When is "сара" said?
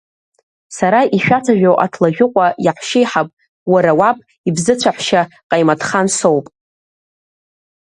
0.77-1.01